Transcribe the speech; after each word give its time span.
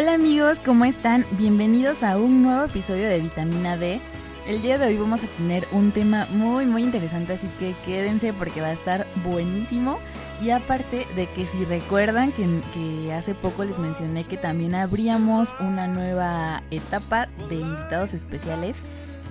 Hola 0.00 0.14
amigos, 0.14 0.56
¿cómo 0.64 0.86
están? 0.86 1.26
Bienvenidos 1.32 2.02
a 2.02 2.16
un 2.16 2.42
nuevo 2.42 2.64
episodio 2.64 3.06
de 3.06 3.20
Vitamina 3.20 3.76
D. 3.76 4.00
El 4.48 4.62
día 4.62 4.78
de 4.78 4.86
hoy 4.86 4.96
vamos 4.96 5.22
a 5.22 5.26
tener 5.26 5.68
un 5.72 5.92
tema 5.92 6.26
muy 6.30 6.64
muy 6.64 6.84
interesante, 6.84 7.34
así 7.34 7.46
que 7.58 7.74
quédense 7.84 8.32
porque 8.32 8.62
va 8.62 8.68
a 8.68 8.72
estar 8.72 9.06
buenísimo. 9.22 9.98
Y 10.40 10.52
aparte 10.52 11.06
de 11.16 11.26
que 11.26 11.44
si 11.44 11.66
recuerdan 11.66 12.32
que, 12.32 13.12
hace 13.12 13.34
poco 13.34 13.62
les 13.62 13.78
mencioné 13.78 14.24
que 14.24 14.38
también 14.38 14.74
abríamos 14.74 15.52
una 15.60 15.86
nueva 15.86 16.62
etapa 16.70 17.28
de 17.50 17.56
invitados 17.56 18.14
especiales, 18.14 18.76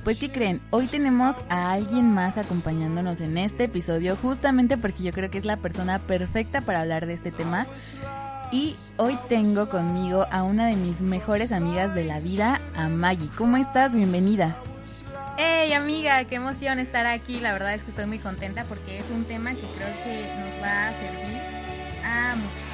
pues 0.03 0.19
¿qué 0.19 0.29
creen? 0.29 0.61
Hoy 0.69 0.85
tenemos 0.85 1.35
a 1.49 1.71
alguien 1.71 2.13
más 2.13 2.37
acompañándonos 2.37 3.21
en 3.21 3.39
este 3.39 3.63
episodio 3.63 4.15
justamente 4.17 4.77
porque 4.77 5.01
yo 5.01 5.13
creo 5.13 5.31
que 5.31 5.39
es 5.39 5.45
la 5.45 5.57
persona 5.57 5.97
perfecta 5.97 6.61
para 6.61 6.81
hablar 6.81 7.07
de 7.07 7.13
este 7.13 7.31
tema. 7.31 7.65
Y 8.51 8.75
hoy 8.97 9.15
tengo 9.27 9.69
conmigo 9.69 10.25
a 10.31 10.41
una 10.41 10.65
de 10.65 10.75
mis 10.75 11.01
mejores 11.01 11.51
amigas 11.51 11.93
de 11.93 12.03
la 12.03 12.19
vida, 12.19 12.59
a 12.75 12.89
Maggie. 12.89 13.29
¿Cómo 13.37 13.57
estás? 13.57 13.93
Bienvenida. 13.93 14.55
Hey 15.37 15.71
amiga, 15.73 16.23
qué 16.25 16.35
emoción 16.35 16.79
estar 16.79 17.05
aquí. 17.05 17.39
La 17.39 17.53
verdad 17.53 17.75
es 17.75 17.83
que 17.83 17.91
estoy 17.91 18.07
muy 18.07 18.17
contenta 18.17 18.63
porque 18.63 18.97
es 18.97 19.05
un 19.11 19.23
tema 19.25 19.51
que 19.51 19.61
creo 19.77 19.93
que 20.03 20.25
nos 20.39 20.63
va 20.63 20.87
a 20.87 20.93
servir 20.93 21.41
a 22.03 22.35
muchos. 22.35 22.69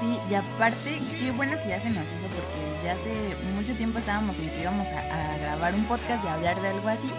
Sí, 0.00 0.18
y 0.30 0.34
aparte, 0.34 0.98
qué 1.18 1.32
bueno 1.32 1.56
que 1.60 1.68
ya 1.68 1.80
se 1.80 1.90
nos 1.90 2.04
hizo 2.04 2.28
porque 2.28 2.84
ya 2.84 2.92
hace 2.92 3.34
mucho 3.56 3.76
tiempo 3.76 3.98
estábamos 3.98 4.36
en 4.36 4.48
que 4.50 4.60
íbamos 4.60 4.86
a, 4.86 5.32
a 5.34 5.38
grabar 5.38 5.74
un 5.74 5.84
podcast 5.86 6.24
y 6.24 6.28
hablar 6.28 6.62
de 6.62 6.68
algo 6.68 6.88
así. 6.88 7.10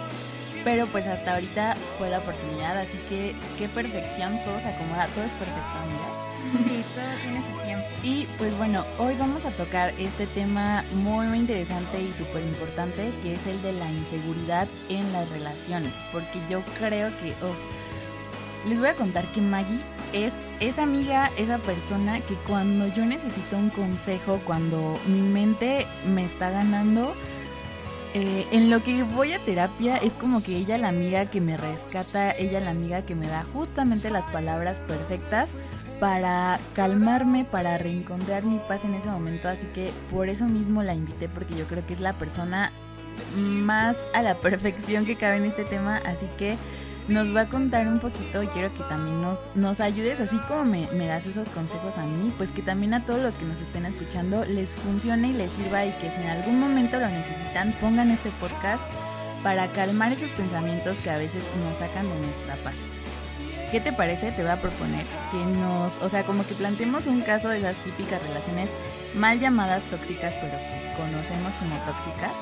Pero 0.64 0.86
pues 0.86 1.06
hasta 1.06 1.34
ahorita 1.34 1.76
fue 1.98 2.08
la 2.08 2.20
oportunidad, 2.20 2.78
así 2.78 2.98
que 3.10 3.34
qué 3.58 3.68
perfección, 3.68 4.42
todo 4.44 4.58
se 4.60 4.68
acomoda, 4.68 5.06
todo 5.14 5.24
es 5.24 5.32
perfecto, 5.32 5.78
amiga. 5.82 6.29
Sí, 6.52 6.84
todo 6.94 7.04
tiene 7.22 7.42
su 7.42 7.62
tiempo. 7.62 7.86
Y 8.02 8.26
pues 8.38 8.56
bueno, 8.56 8.84
hoy 8.98 9.14
vamos 9.16 9.44
a 9.44 9.50
tocar 9.50 9.92
este 9.98 10.26
tema 10.28 10.84
muy, 10.92 11.26
muy 11.26 11.38
interesante 11.38 12.00
y 12.00 12.12
súper 12.16 12.42
importante, 12.42 13.10
que 13.22 13.34
es 13.34 13.46
el 13.46 13.60
de 13.62 13.72
la 13.74 13.90
inseguridad 13.90 14.66
en 14.88 15.12
las 15.12 15.28
relaciones. 15.30 15.92
Porque 16.12 16.38
yo 16.48 16.62
creo 16.78 17.08
que, 17.20 17.32
oh, 17.44 18.68
les 18.68 18.78
voy 18.78 18.88
a 18.88 18.94
contar 18.94 19.24
que 19.26 19.40
Maggie 19.40 19.80
es 20.12 20.32
esa 20.60 20.82
amiga, 20.82 21.30
esa 21.36 21.58
persona 21.58 22.20
que 22.20 22.34
cuando 22.46 22.86
yo 22.94 23.04
necesito 23.06 23.56
un 23.56 23.70
consejo, 23.70 24.40
cuando 24.44 24.98
mi 25.06 25.20
mente 25.20 25.86
me 26.06 26.24
está 26.24 26.50
ganando, 26.50 27.14
eh, 28.12 28.44
en 28.50 28.70
lo 28.70 28.82
que 28.82 29.04
voy 29.04 29.32
a 29.34 29.38
terapia 29.38 29.96
es 29.96 30.12
como 30.14 30.42
que 30.42 30.56
ella 30.56 30.78
la 30.78 30.88
amiga 30.88 31.26
que 31.26 31.40
me 31.40 31.56
rescata, 31.56 32.32
ella 32.32 32.58
la 32.58 32.70
amiga 32.70 33.02
que 33.02 33.14
me 33.14 33.28
da 33.28 33.46
justamente 33.52 34.10
las 34.10 34.26
palabras 34.26 34.78
perfectas 34.80 35.48
para 36.00 36.58
calmarme, 36.74 37.44
para 37.44 37.78
reencontrar 37.78 38.42
mi 38.44 38.58
paz 38.66 38.84
en 38.84 38.94
ese 38.94 39.08
momento. 39.08 39.48
Así 39.48 39.66
que 39.74 39.90
por 40.10 40.28
eso 40.28 40.46
mismo 40.46 40.82
la 40.82 40.94
invité, 40.94 41.28
porque 41.28 41.56
yo 41.56 41.66
creo 41.66 41.86
que 41.86 41.94
es 41.94 42.00
la 42.00 42.14
persona 42.14 42.72
más 43.36 43.98
a 44.14 44.22
la 44.22 44.40
perfección 44.40 45.04
que 45.04 45.16
cabe 45.16 45.36
en 45.36 45.44
este 45.44 45.64
tema. 45.64 45.98
Así 45.98 46.26
que 46.38 46.56
nos 47.08 47.34
va 47.34 47.42
a 47.42 47.48
contar 47.48 47.86
un 47.88 47.98
poquito 47.98 48.42
y 48.42 48.46
quiero 48.48 48.72
que 48.74 48.82
también 48.84 49.20
nos, 49.20 49.38
nos 49.54 49.80
ayudes, 49.80 50.20
así 50.20 50.38
como 50.48 50.64
me, 50.64 50.88
me, 50.92 51.06
das 51.06 51.26
esos 51.26 51.48
consejos 51.48 51.98
a 51.98 52.06
mí, 52.06 52.32
pues 52.36 52.50
que 52.50 52.62
también 52.62 52.94
a 52.94 53.04
todos 53.04 53.20
los 53.20 53.34
que 53.34 53.44
nos 53.44 53.60
estén 53.60 53.84
escuchando 53.84 54.44
les 54.44 54.70
funcione 54.70 55.28
y 55.28 55.32
les 55.32 55.50
sirva 55.52 55.84
y 55.84 55.90
que 55.92 56.10
si 56.10 56.20
en 56.20 56.28
algún 56.28 56.60
momento 56.60 56.98
lo 57.00 57.08
necesitan, 57.08 57.72
pongan 57.80 58.10
este 58.10 58.30
podcast 58.40 58.82
para 59.42 59.66
calmar 59.68 60.12
esos 60.12 60.30
pensamientos 60.30 60.98
que 60.98 61.10
a 61.10 61.16
veces 61.16 61.42
nos 61.64 61.78
sacan 61.78 62.08
de 62.08 62.20
nuestra 62.20 62.54
paz. 62.62 62.99
¿Qué 63.70 63.80
te 63.80 63.92
parece? 63.92 64.32
Te 64.32 64.42
voy 64.42 64.50
a 64.50 64.60
proponer 64.60 65.06
que 65.30 65.38
nos, 65.38 66.00
o 66.02 66.08
sea, 66.08 66.24
como 66.24 66.44
que 66.46 66.54
planteemos 66.54 67.06
un 67.06 67.20
caso 67.20 67.48
de 67.48 67.58
esas 67.58 67.76
típicas 67.84 68.22
relaciones 68.22 68.68
mal 69.14 69.38
llamadas 69.38 69.82
tóxicas, 69.84 70.34
pero 70.40 70.52
que 70.52 70.96
conocemos 70.96 71.52
como 71.58 71.76
tóxicas, 71.86 72.32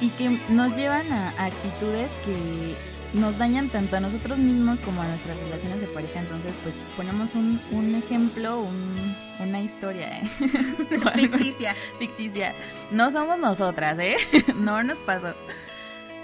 y 0.00 0.08
que 0.10 0.38
nos 0.52 0.74
llevan 0.76 1.10
a, 1.12 1.30
a 1.38 1.46
actitudes 1.46 2.10
que 2.24 2.74
nos 3.12 3.38
dañan 3.38 3.68
tanto 3.68 3.96
a 3.96 4.00
nosotros 4.00 4.38
mismos 4.38 4.80
como 4.80 5.02
a 5.02 5.06
nuestras 5.06 5.36
relaciones 5.38 5.80
de 5.80 5.86
pareja. 5.88 6.20
Entonces, 6.20 6.52
pues 6.62 6.74
ponemos 6.96 7.34
un, 7.34 7.60
un 7.70 7.94
ejemplo, 7.94 8.60
un, 8.60 9.16
una 9.40 9.60
historia, 9.60 10.20
¿eh? 10.20 10.22
Ficticia. 11.14 11.74
Ficticia. 11.98 12.54
No 12.90 13.10
somos 13.10 13.38
nosotras, 13.38 13.98
¿eh? 13.98 14.16
no 14.54 14.82
nos 14.82 15.00
pasó. 15.00 15.34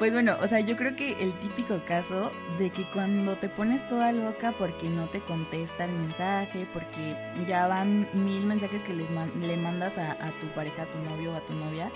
Pues 0.02 0.12
bueno, 0.12 0.36
o 0.40 0.48
sea, 0.48 0.58
yo 0.58 0.76
creo 0.76 0.96
que 0.96 1.12
el 1.22 1.32
típico 1.38 1.80
caso 1.86 2.32
de 2.58 2.70
que 2.70 2.82
cuando 2.90 3.36
te 3.36 3.48
pones 3.48 3.88
toda 3.88 4.10
loca 4.10 4.52
porque 4.58 4.88
no 4.88 5.08
te 5.08 5.20
contesta 5.20 5.84
el 5.84 5.92
mensaje, 5.92 6.66
porque 6.72 7.16
ya 7.46 7.68
van 7.68 8.08
mil 8.12 8.44
mensajes 8.44 8.82
que 8.82 8.94
les 8.94 9.08
man 9.12 9.30
le 9.40 9.56
mandas 9.56 9.96
a, 9.98 10.16
tu 10.40 10.48
pareja, 10.56 10.82
a 10.82 10.86
tu 10.86 10.98
novio 11.08 11.30
o 11.30 11.36
a 11.36 11.40
tu 11.42 11.52
novia, 11.52 11.88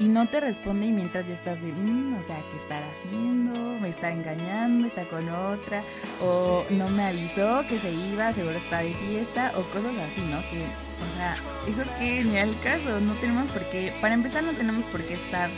y 0.00 0.06
no 0.08 0.28
te 0.28 0.40
responde 0.40 0.86
y 0.86 0.92
mientras 0.92 1.24
ya 1.28 1.34
estás 1.34 1.62
de, 1.62 1.70
mmm, 1.70 2.16
o 2.16 2.22
sea, 2.24 2.42
¿qué 2.50 2.56
estará 2.56 2.90
haciendo? 2.90 3.78
¿Me 3.78 3.90
está 3.90 4.10
engañando? 4.10 4.88
¿Está 4.88 5.04
con 5.04 5.28
otra? 5.28 5.84
¿O 6.20 6.66
no 6.70 6.88
me 6.88 7.04
avisó 7.04 7.62
que 7.68 7.78
se 7.78 7.92
iba? 7.92 8.32
¿Seguro 8.32 8.56
está 8.56 8.80
de 8.80 8.92
fiesta? 8.92 9.52
O 9.56 9.62
cosas 9.70 9.94
así, 9.98 10.20
¿no? 10.22 10.40
Que, 10.50 10.64
o 10.64 11.16
sea, 11.16 11.36
eso 11.68 11.88
que 12.00 12.24
ni 12.24 12.38
al 12.38 12.58
caso, 12.64 12.98
no 12.98 13.12
tenemos 13.20 13.48
por 13.52 13.62
qué, 13.70 13.92
para 14.00 14.14
empezar 14.14 14.42
no 14.42 14.50
tenemos 14.50 14.84
por 14.86 15.00
qué 15.02 15.14
estar 15.14 15.48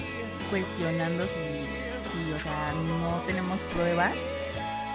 cuestionando 0.51 1.25
si, 1.25 1.58
o 2.35 2.39
sea, 2.39 2.73
no 2.73 3.23
tenemos 3.27 3.59
pruebas. 3.73 4.15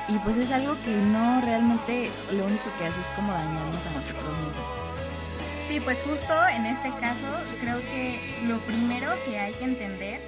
Y 0.09 0.17
pues 0.19 0.37
es 0.37 0.51
algo 0.51 0.75
que 0.83 0.95
no 0.95 1.41
realmente 1.41 2.09
lo 2.31 2.45
único 2.45 2.65
que 2.77 2.85
hace 2.85 2.99
es 2.99 3.15
como 3.15 3.31
dañarnos 3.31 3.85
a 3.87 3.91
nosotros 3.91 4.37
mismos. 4.39 4.83
Sí, 5.69 5.79
pues 5.79 5.97
justo 6.03 6.33
en 6.49 6.65
este 6.65 6.89
caso 6.99 7.57
creo 7.61 7.79
que 7.79 8.19
lo 8.47 8.59
primero 8.59 9.11
que 9.25 9.39
hay 9.39 9.53
que 9.53 9.63
entender 9.63 10.21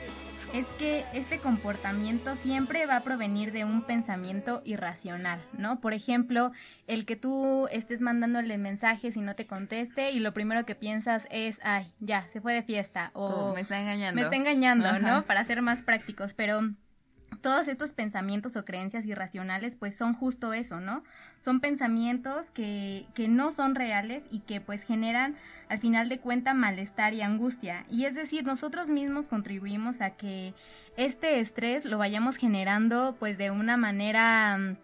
es 0.54 0.66
que 0.78 1.04
este 1.14 1.40
comportamiento 1.40 2.36
siempre 2.38 2.86
va 2.86 2.98
a 2.98 3.04
provenir 3.04 3.52
de 3.52 3.66
un 3.66 3.82
pensamiento 3.82 4.62
irracional, 4.64 5.42
¿no? 5.58 5.82
Por 5.82 5.94
ejemplo, 5.94 6.54
el 6.88 7.06
que 7.06 7.18
tú 7.18 7.68
estés 7.72 8.00
mandándole 8.00 8.58
mensajes 8.58 9.18
y 9.18 9.20
no 9.20 9.36
te 9.36 9.48
conteste 9.48 10.12
y 10.12 10.20
lo 10.20 10.34
primero 10.34 10.66
que 10.66 10.76
piensas 10.76 11.28
es, 11.30 11.60
ay, 11.62 11.92
ya, 12.00 12.28
se 12.32 12.40
fue 12.40 12.54
de 12.54 12.64
fiesta 12.64 13.12
o 13.14 13.26
oh, 13.26 13.54
me 13.54 13.62
está 13.62 13.82
engañando. 13.82 14.16
Me 14.16 14.22
está 14.22 14.38
engañando, 14.38 14.88
Ajá. 14.88 15.00
¿no? 15.00 15.26
Para 15.26 15.44
ser 15.44 15.62
más 15.62 15.84
prácticos, 15.84 16.34
pero 16.34 16.62
todos 17.46 17.68
estos 17.68 17.94
pensamientos 17.94 18.56
o 18.56 18.66
creencias 18.66 19.06
irracionales 19.06 19.76
pues 19.76 19.96
son 19.96 20.16
justo 20.16 20.52
eso, 20.52 20.80
¿no? 20.80 21.04
Son 21.42 21.60
pensamientos 21.60 22.50
que, 22.56 23.06
que 23.14 23.28
no 23.28 23.52
son 23.52 23.76
reales 23.76 24.24
y 24.32 24.40
que 24.40 24.62
pues 24.62 24.82
generan 24.82 25.36
al 25.70 25.78
final 25.78 26.10
de 26.10 26.18
cuenta 26.18 26.56
malestar 26.56 27.14
y 27.14 27.22
angustia. 27.22 27.86
Y 27.88 28.06
es 28.06 28.16
decir, 28.16 28.46
nosotros 28.46 28.88
mismos 28.88 29.28
contribuimos 29.28 30.02
a 30.02 30.10
que 30.10 30.56
este 30.98 31.40
estrés 31.40 31.86
lo 31.86 32.00
vayamos 32.00 32.38
generando 32.38 33.16
pues 33.20 33.38
de 33.38 33.52
una 33.52 33.78
manera 33.78 34.58
mm, 34.58 34.78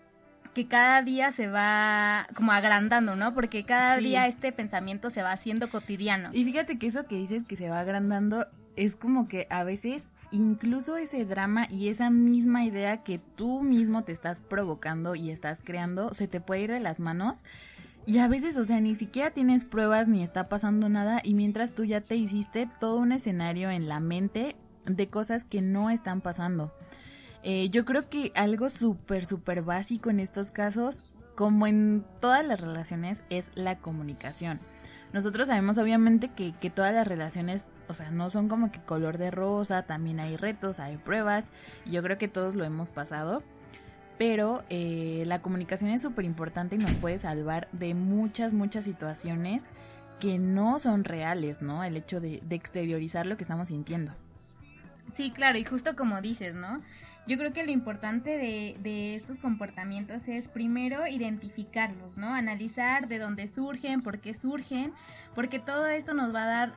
que 0.53 0.67
cada 0.67 1.01
día 1.01 1.31
se 1.31 1.47
va 1.47 2.27
como 2.35 2.51
agrandando, 2.51 3.15
¿no? 3.15 3.33
Porque 3.33 3.65
cada 3.65 3.97
sí. 3.97 4.03
día 4.03 4.27
este 4.27 4.51
pensamiento 4.51 5.09
se 5.09 5.23
va 5.23 5.31
haciendo 5.31 5.67
cotidiano. 5.71 6.29
Y 6.31 6.45
fíjate 6.45 6.77
que 6.77 6.85
eso 6.85 7.07
que 7.07 7.15
dices 7.15 7.43
que 7.43 7.55
se 7.55 7.71
va 7.71 7.79
agrandando 7.79 8.45
es 8.75 8.95
como 8.95 9.27
que 9.27 9.47
a 9.49 9.63
veces 9.63 10.03
incluso 10.31 10.97
ese 10.97 11.25
drama 11.25 11.67
y 11.69 11.89
esa 11.89 12.09
misma 12.09 12.63
idea 12.63 13.03
que 13.03 13.19
tú 13.19 13.61
mismo 13.61 14.03
te 14.03 14.11
estás 14.11 14.41
provocando 14.41 15.15
y 15.15 15.29
estás 15.29 15.59
creando 15.63 16.13
se 16.13 16.27
te 16.27 16.41
puede 16.41 16.61
ir 16.61 16.71
de 16.71 16.79
las 16.79 16.99
manos. 16.99 17.43
Y 18.05 18.17
a 18.17 18.27
veces, 18.27 18.57
o 18.57 18.65
sea, 18.65 18.79
ni 18.81 18.95
siquiera 18.95 19.29
tienes 19.31 19.63
pruebas 19.63 20.07
ni 20.07 20.23
está 20.23 20.49
pasando 20.49 20.89
nada 20.89 21.21
y 21.23 21.35
mientras 21.35 21.73
tú 21.73 21.83
ya 21.83 22.01
te 22.01 22.15
hiciste 22.15 22.67
todo 22.79 22.97
un 22.97 23.11
escenario 23.11 23.69
en 23.69 23.87
la 23.87 23.99
mente 23.99 24.55
de 24.85 25.07
cosas 25.07 25.43
que 25.43 25.61
no 25.61 25.89
están 25.89 26.21
pasando. 26.21 26.73
Eh, 27.43 27.69
yo 27.69 27.85
creo 27.85 28.09
que 28.09 28.31
algo 28.35 28.69
súper, 28.69 29.25
súper 29.25 29.61
básico 29.61 30.09
en 30.09 30.19
estos 30.19 30.49
casos, 30.49 30.97
como 31.35 31.67
en 31.67 32.03
todas 32.19 32.45
las 32.45 32.59
relaciones, 32.59 33.21
es 33.29 33.45
la 33.53 33.77
comunicación. 33.79 34.59
Nosotros 35.13 35.47
sabemos 35.47 35.77
obviamente 35.77 36.29
que, 36.29 36.53
que 36.59 36.69
todas 36.69 36.93
las 36.93 37.07
relaciones 37.07 37.65
o 37.91 37.93
sea, 37.93 38.11
no 38.11 38.29
son 38.29 38.47
como 38.47 38.71
que 38.71 38.79
color 38.79 39.17
de 39.17 39.31
rosa, 39.31 39.83
también 39.83 40.19
hay 40.19 40.37
retos, 40.37 40.79
hay 40.79 40.97
pruebas, 40.97 41.49
yo 41.85 42.01
creo 42.01 42.17
que 42.17 42.27
todos 42.27 42.55
lo 42.55 42.63
hemos 42.63 42.89
pasado, 42.89 43.43
pero 44.17 44.63
eh, 44.69 45.23
la 45.27 45.41
comunicación 45.41 45.91
es 45.91 46.01
súper 46.01 46.25
importante 46.25 46.75
y 46.75 46.79
nos 46.79 46.95
puede 46.95 47.17
salvar 47.17 47.67
de 47.71 47.93
muchas, 47.93 48.53
muchas 48.53 48.85
situaciones 48.85 49.63
que 50.19 50.39
no 50.39 50.79
son 50.79 51.03
reales, 51.03 51.61
¿no? 51.61 51.83
El 51.83 51.97
hecho 51.97 52.19
de, 52.19 52.41
de 52.43 52.55
exteriorizar 52.55 53.25
lo 53.25 53.37
que 53.37 53.43
estamos 53.43 53.69
sintiendo. 53.69 54.13
Sí, 55.15 55.31
claro, 55.31 55.57
y 55.57 55.63
justo 55.63 55.95
como 55.95 56.21
dices, 56.21 56.53
¿no? 56.55 56.81
Yo 57.31 57.37
creo 57.37 57.53
que 57.53 57.65
lo 57.65 57.71
importante 57.71 58.31
de, 58.31 58.75
de, 58.83 59.15
estos 59.15 59.37
comportamientos 59.37 60.27
es 60.27 60.49
primero 60.49 61.07
identificarlos, 61.07 62.17
¿no? 62.17 62.27
Analizar 62.33 63.07
de 63.07 63.19
dónde 63.19 63.47
surgen, 63.47 64.01
por 64.01 64.19
qué 64.19 64.33
surgen, 64.33 64.91
porque 65.33 65.57
todo 65.57 65.87
esto 65.87 66.13
nos 66.13 66.35
va 66.35 66.43
a 66.43 66.45
dar 66.45 66.69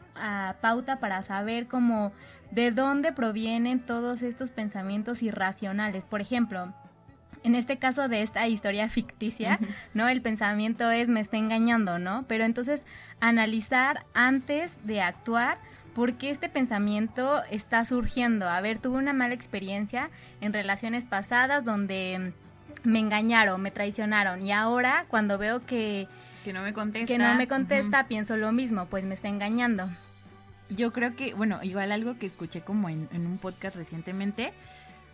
uh, 0.54 0.60
pauta 0.60 1.00
para 1.00 1.22
saber 1.22 1.66
cómo 1.66 2.12
de 2.52 2.70
dónde 2.70 3.12
provienen 3.12 3.80
todos 3.80 4.22
estos 4.22 4.52
pensamientos 4.52 5.24
irracionales. 5.24 6.04
Por 6.04 6.20
ejemplo, 6.20 6.72
en 7.42 7.56
este 7.56 7.80
caso 7.80 8.06
de 8.06 8.22
esta 8.22 8.46
historia 8.46 8.88
ficticia, 8.88 9.58
uh 9.60 9.64
-huh. 9.64 9.68
¿no? 9.94 10.06
El 10.06 10.22
pensamiento 10.22 10.88
es 10.88 11.08
me 11.08 11.18
está 11.18 11.36
engañando, 11.36 11.98
¿no? 11.98 12.26
Pero 12.28 12.44
entonces 12.44 12.80
analizar 13.18 14.06
antes 14.14 14.70
de 14.84 15.02
actuar 15.02 15.58
por 15.94 16.14
qué 16.14 16.30
este 16.30 16.48
pensamiento 16.48 17.42
está 17.50 17.84
surgiendo. 17.84 18.48
A 18.48 18.60
ver, 18.60 18.78
tuve 18.78 18.98
una 18.98 19.12
mala 19.12 19.34
experiencia 19.34 20.10
en 20.40 20.52
relaciones 20.52 21.04
pasadas 21.04 21.64
donde 21.64 22.32
me 22.82 22.98
engañaron, 22.98 23.62
me 23.62 23.70
traicionaron 23.70 24.42
y 24.42 24.52
ahora 24.52 25.06
cuando 25.08 25.38
veo 25.38 25.64
que 25.64 26.08
que 26.44 26.52
no 26.52 26.62
me 26.62 26.74
contesta, 26.74 27.06
que 27.06 27.18
no 27.18 27.34
me 27.36 27.48
contesta, 27.48 28.06
pienso 28.06 28.36
lo 28.36 28.52
mismo, 28.52 28.86
pues 28.86 29.02
me 29.04 29.14
está 29.14 29.28
engañando. 29.28 29.88
Yo 30.68 30.92
creo 30.92 31.16
que, 31.16 31.32
bueno, 31.32 31.62
igual 31.62 31.90
algo 31.90 32.18
que 32.18 32.26
escuché 32.26 32.60
como 32.60 32.90
en, 32.90 33.08
en 33.12 33.26
un 33.26 33.38
podcast 33.38 33.76
recientemente 33.76 34.52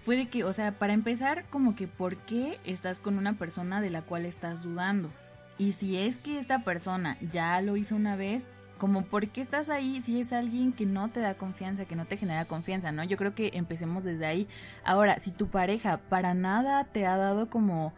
fue 0.05 0.17
de 0.17 0.29
que, 0.29 0.43
o 0.43 0.53
sea, 0.53 0.73
para 0.73 0.93
empezar, 0.93 1.45
como 1.51 1.77
que 1.77 1.87
por 1.87 2.17
qué 2.17 2.59
estás 2.65 2.99
con 2.99 3.17
una 3.17 3.35
persona 3.35 3.81
de 3.81 3.91
la 3.91 4.03
cual 4.03 4.27
estás 4.27 4.63
dudando. 4.63 5.11
Y 5.57 5.73
si 5.73 5.99
es 5.99 6.17
que 6.17 6.41
esta 6.41 6.65
persona 6.65 7.17
ya 7.33 7.61
lo 7.61 7.77
hizo 7.77 7.95
una 7.95 8.17
vez, 8.17 8.43
como 8.81 9.03
por 9.05 9.29
qué 9.29 9.43
estás 9.43 9.69
ahí 9.69 10.01
si 10.01 10.21
es 10.21 10.33
alguien 10.33 10.73
que 10.73 10.87
no 10.87 11.11
te 11.11 11.21
da 11.21 11.35
confianza, 11.35 11.85
que 11.85 11.97
no 11.97 12.07
te 12.07 12.17
genera 12.17 12.47
confianza, 12.47 12.91
¿no? 12.91 13.05
Yo 13.05 13.19
creo 13.19 13.35
que 13.35 13.51
empecemos 13.53 14.05
desde 14.05 14.25
ahí. 14.25 14.49
Ahora, 14.85 15.19
si 15.19 15.31
tu 15.31 15.49
pareja 15.49 15.99
para 16.09 16.33
nada 16.33 16.85
te 16.85 17.07
ha 17.07 17.17
dado 17.17 17.51
como 17.51 17.93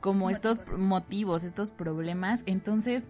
como 0.00 0.30
estos 0.30 0.60
motivos, 0.68 1.42
estos 1.42 1.72
problemas, 1.72 2.44
entonces 2.46 3.02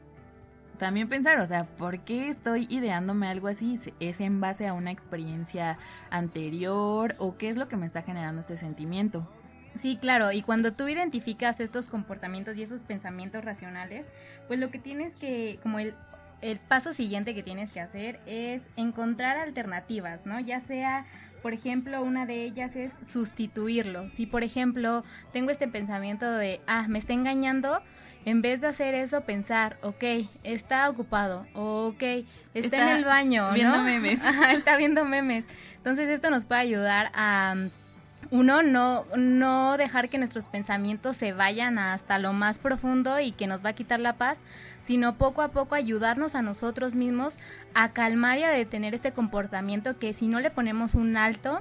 también 0.78 1.10
pensar, 1.10 1.38
o 1.38 1.46
sea, 1.46 1.66
¿por 1.66 2.00
qué 2.00 2.30
estoy 2.30 2.66
ideándome 2.70 3.28
algo 3.28 3.48
así? 3.48 3.78
¿Es 4.00 4.20
en 4.20 4.40
base 4.40 4.66
a 4.66 4.72
una 4.72 4.90
experiencia 4.90 5.76
anterior 6.08 7.14
o 7.18 7.36
qué 7.36 7.50
es 7.50 7.58
lo 7.58 7.68
que 7.68 7.76
me 7.76 7.84
está 7.84 8.00
generando 8.00 8.40
este 8.40 8.56
sentimiento? 8.56 9.28
Sí, 9.82 9.98
claro, 10.00 10.32
y 10.32 10.42
cuando 10.42 10.72
tú 10.72 10.88
identificas 10.88 11.60
estos 11.60 11.88
comportamientos 11.88 12.56
y 12.56 12.62
esos 12.62 12.80
pensamientos 12.82 13.44
racionales, 13.44 14.06
pues 14.46 14.58
lo 14.58 14.70
que 14.70 14.78
tienes 14.78 15.14
que, 15.16 15.60
como 15.62 15.78
el 15.78 15.94
el 16.40 16.58
paso 16.58 16.92
siguiente 16.92 17.34
que 17.34 17.42
tienes 17.42 17.72
que 17.72 17.80
hacer 17.80 18.20
es 18.26 18.62
encontrar 18.76 19.38
alternativas, 19.38 20.24
¿no? 20.24 20.38
Ya 20.40 20.60
sea, 20.60 21.04
por 21.42 21.52
ejemplo, 21.52 22.02
una 22.02 22.26
de 22.26 22.44
ellas 22.44 22.76
es 22.76 22.92
sustituirlo. 23.10 24.08
Si, 24.10 24.26
por 24.26 24.42
ejemplo, 24.42 25.04
tengo 25.32 25.50
este 25.50 25.68
pensamiento 25.68 26.30
de, 26.30 26.60
ah, 26.66 26.86
me 26.88 26.98
está 26.98 27.12
engañando, 27.12 27.80
en 28.24 28.42
vez 28.42 28.60
de 28.60 28.68
hacer 28.68 28.94
eso, 28.94 29.22
pensar, 29.22 29.78
ok, 29.82 30.04
está 30.44 30.88
ocupado, 30.90 31.46
ok, 31.54 32.02
está, 32.54 32.82
en 32.82 32.98
el 32.98 33.04
baño, 33.04 33.52
viendo 33.52 33.82
memes. 33.82 34.20
está 34.52 34.76
viendo 34.76 35.04
memes. 35.04 35.44
Entonces, 35.76 36.08
esto 36.08 36.30
nos 36.30 36.44
puede 36.44 36.60
ayudar 36.60 37.10
a 37.14 37.54
uno, 38.30 38.62
no, 38.62 39.04
no 39.16 39.76
dejar 39.76 40.08
que 40.08 40.18
nuestros 40.18 40.44
pensamientos 40.46 41.16
se 41.16 41.32
vayan 41.32 41.78
hasta 41.78 42.18
lo 42.18 42.32
más 42.32 42.58
profundo 42.58 43.18
y 43.20 43.32
que 43.32 43.46
nos 43.46 43.64
va 43.64 43.70
a 43.70 43.74
quitar 43.74 44.00
la 44.00 44.14
paz, 44.14 44.38
sino 44.86 45.16
poco 45.16 45.42
a 45.42 45.48
poco 45.48 45.74
ayudarnos 45.74 46.34
a 46.34 46.42
nosotros 46.42 46.94
mismos 46.94 47.34
a 47.74 47.90
calmar 47.92 48.38
y 48.38 48.44
a 48.44 48.50
detener 48.50 48.94
este 48.94 49.12
comportamiento 49.12 49.98
que 49.98 50.12
si 50.12 50.28
no 50.28 50.40
le 50.40 50.50
ponemos 50.50 50.94
un 50.94 51.16
alto, 51.16 51.60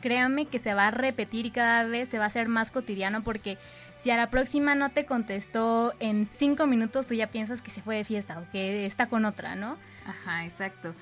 créanme 0.00 0.46
que 0.46 0.58
se 0.58 0.74
va 0.74 0.88
a 0.88 0.90
repetir 0.90 1.46
y 1.46 1.50
cada 1.50 1.84
vez 1.84 2.08
se 2.08 2.18
va 2.18 2.24
a 2.24 2.28
hacer 2.28 2.48
más 2.48 2.70
cotidiano 2.70 3.22
porque 3.22 3.58
si 4.02 4.10
a 4.10 4.16
la 4.16 4.30
próxima 4.30 4.74
no 4.74 4.90
te 4.90 5.06
contestó 5.06 5.94
en 6.00 6.28
cinco 6.38 6.66
minutos, 6.66 7.06
tú 7.06 7.14
ya 7.14 7.28
piensas 7.28 7.62
que 7.62 7.70
se 7.70 7.82
fue 7.82 7.96
de 7.96 8.04
fiesta 8.04 8.38
o 8.38 8.50
que 8.50 8.84
está 8.84 9.06
con 9.06 9.24
otra, 9.24 9.54
¿no? 9.54 9.76
Ajá, 10.06 10.44
exacto. 10.44 10.94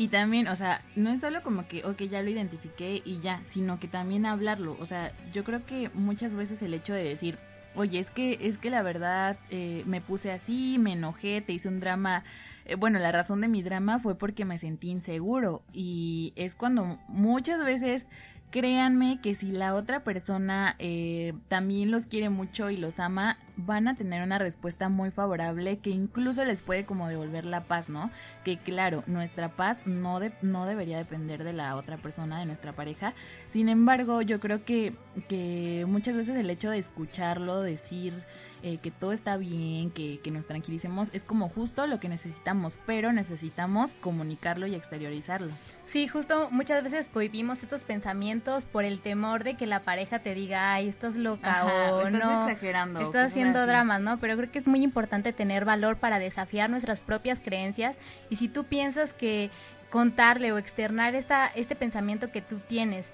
Y 0.00 0.08
también, 0.08 0.48
o 0.48 0.56
sea, 0.56 0.80
no 0.96 1.10
es 1.10 1.20
solo 1.20 1.42
como 1.42 1.68
que, 1.68 1.84
ok, 1.84 2.04
ya 2.04 2.22
lo 2.22 2.30
identifiqué 2.30 3.02
y 3.04 3.20
ya, 3.20 3.42
sino 3.44 3.78
que 3.78 3.86
también 3.86 4.24
hablarlo. 4.24 4.78
O 4.80 4.86
sea, 4.86 5.12
yo 5.30 5.44
creo 5.44 5.66
que 5.66 5.90
muchas 5.92 6.32
veces 6.32 6.62
el 6.62 6.72
hecho 6.72 6.94
de 6.94 7.04
decir, 7.04 7.38
oye, 7.74 7.98
es 7.98 8.10
que, 8.10 8.38
es 8.40 8.56
que 8.56 8.70
la 8.70 8.80
verdad 8.80 9.36
eh, 9.50 9.82
me 9.84 10.00
puse 10.00 10.32
así, 10.32 10.78
me 10.78 10.94
enojé, 10.94 11.42
te 11.42 11.52
hice 11.52 11.68
un 11.68 11.80
drama. 11.80 12.24
Eh, 12.64 12.76
bueno, 12.76 12.98
la 12.98 13.12
razón 13.12 13.42
de 13.42 13.48
mi 13.48 13.62
drama 13.62 13.98
fue 13.98 14.16
porque 14.16 14.46
me 14.46 14.56
sentí 14.56 14.88
inseguro. 14.88 15.64
Y 15.70 16.32
es 16.34 16.54
cuando 16.54 16.98
muchas 17.08 17.62
veces 17.62 18.06
créanme 18.50 19.20
que 19.22 19.34
si 19.34 19.52
la 19.52 19.74
otra 19.74 20.02
persona 20.02 20.74
eh, 20.78 21.34
también 21.48 21.90
los 21.90 22.06
quiere 22.06 22.30
mucho 22.30 22.70
y 22.70 22.76
los 22.76 22.98
ama, 22.98 23.38
van 23.56 23.88
a 23.88 23.94
tener 23.94 24.22
una 24.22 24.38
respuesta 24.38 24.88
muy 24.88 25.10
favorable 25.10 25.78
que 25.78 25.90
incluso 25.90 26.44
les 26.44 26.62
puede 26.62 26.84
como 26.84 27.08
devolver 27.08 27.44
la 27.44 27.64
paz, 27.64 27.88
¿no? 27.88 28.10
Que 28.44 28.58
claro, 28.58 29.04
nuestra 29.06 29.50
paz 29.50 29.78
no, 29.84 30.18
no 30.42 30.66
debería 30.66 30.98
depender 30.98 31.44
de 31.44 31.52
la 31.52 31.76
otra 31.76 31.96
persona, 31.96 32.40
de 32.40 32.46
nuestra 32.46 32.72
pareja. 32.72 33.14
Sin 33.52 33.68
embargo, 33.68 34.22
yo 34.22 34.40
creo 34.40 34.64
que, 34.64 34.94
que 35.28 35.84
muchas 35.86 36.16
veces 36.16 36.36
el 36.36 36.50
hecho 36.50 36.70
de 36.70 36.78
escucharlo, 36.78 37.60
decir 37.60 38.14
eh, 38.62 38.78
que 38.78 38.90
todo 38.90 39.12
está 39.12 39.36
bien, 39.36 39.90
que, 39.90 40.20
que 40.20 40.30
nos 40.30 40.46
tranquilicemos, 40.46 41.10
es 41.12 41.24
como 41.24 41.48
justo 41.48 41.86
lo 41.86 42.00
que 42.00 42.08
necesitamos, 42.08 42.76
pero 42.86 43.12
necesitamos 43.12 43.94
comunicarlo 44.00 44.66
y 44.66 44.74
exteriorizarlo. 44.74 45.52
Sí, 45.86 46.06
justo 46.06 46.50
muchas 46.52 46.84
veces 46.84 47.08
cohibimos 47.12 47.62
estos 47.62 47.82
pensamientos 47.82 48.64
por 48.64 48.84
el 48.84 49.00
temor 49.00 49.42
de 49.42 49.54
que 49.54 49.66
la 49.66 49.80
pareja 49.80 50.20
te 50.20 50.34
diga, 50.34 50.74
ay, 50.74 50.88
estás 50.88 51.16
loca 51.16 51.64
o 51.66 52.02
estás 52.02 52.12
no. 52.12 52.46
exagerando. 52.48 53.00
Estás 53.00 53.32
haciendo 53.32 53.66
dramas, 53.66 54.00
¿no? 54.00 54.20
Pero 54.20 54.36
creo 54.36 54.52
que 54.52 54.60
es 54.60 54.68
muy 54.68 54.84
importante 54.84 55.32
tener 55.32 55.64
valor 55.64 55.96
para 55.96 56.18
desafiar 56.18 56.70
nuestras 56.70 57.00
propias 57.00 57.40
creencias. 57.40 57.96
Y 58.28 58.36
si 58.36 58.48
tú 58.48 58.64
piensas 58.64 59.12
que 59.12 59.50
contarle 59.90 60.52
o 60.52 60.58
externar 60.58 61.14
esta, 61.14 61.48
este 61.48 61.74
pensamiento 61.74 62.30
que 62.30 62.40
tú 62.40 62.60
tienes 62.60 63.12